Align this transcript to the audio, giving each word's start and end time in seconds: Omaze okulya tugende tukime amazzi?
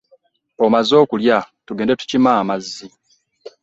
Omaze 0.65 0.93
okulya 1.03 1.37
tugende 1.65 1.93
tukime 1.99 2.29
amazzi? 2.41 2.85